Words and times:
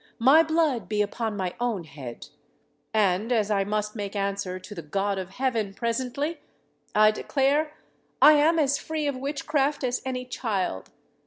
My 0.17 0.41
blood 0.41 0.89
be 0.89 1.03
upon 1.03 1.37
my 1.37 1.53
own 1.59 1.83
head. 1.83 2.29
And, 2.91 3.31
as 3.31 3.51
I 3.51 3.63
must 3.63 3.95
make 3.95 4.15
answer 4.15 4.57
to 4.57 4.73
the 4.73 4.81
God 4.81 5.19
of 5.19 5.29
heaven 5.29 5.75
presently, 5.75 6.39
I 6.95 7.11
declare 7.11 7.73
I 8.19 8.31
am 8.31 8.57
as 8.57 8.79
free 8.79 9.05
of 9.05 9.15
witchcraft 9.15 9.83
as 9.83 10.01
any 10.03 10.25
child. 10.25 10.89